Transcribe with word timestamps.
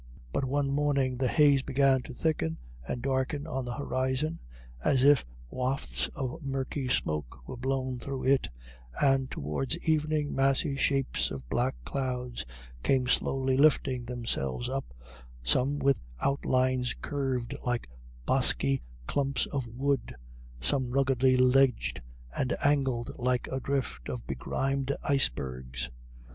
But 0.33 0.45
one 0.45 0.71
morning 0.71 1.17
the 1.17 1.27
haze 1.27 1.61
began 1.61 2.01
to 2.01 2.13
thicken 2.15 2.57
and 2.87 3.03
darken 3.03 3.45
on 3.45 3.65
the 3.65 3.75
horizon, 3.75 4.39
as 4.83 5.03
if 5.03 5.23
wafts 5.51 6.07
of 6.15 6.41
murky 6.41 6.87
smoke 6.87 7.47
were 7.47 7.55
blown 7.55 7.99
through 7.99 8.23
it, 8.23 8.49
and 8.99 9.29
towards 9.29 9.77
evening 9.87 10.33
massy 10.33 10.75
shapes 10.75 11.29
of 11.29 11.47
black 11.49 11.75
clouds 11.85 12.47
came 12.81 13.05
slowly 13.05 13.55
lifting 13.55 14.05
themselves 14.05 14.67
up, 14.67 14.91
some 15.43 15.77
with 15.77 15.99
outlines 16.19 16.95
curved 16.99 17.55
like 17.63 17.87
bosky 18.25 18.81
clumps 19.05 19.45
of 19.45 19.67
wood, 19.67 20.15
some 20.59 20.89
ruggedly 20.89 21.37
ledged 21.37 22.01
and 22.35 22.55
angled 22.65 23.11
like 23.19 23.47
a 23.51 23.59
drift 23.59 24.09
of 24.09 24.25
begrimed 24.25 24.91
icebergs. 25.03 25.91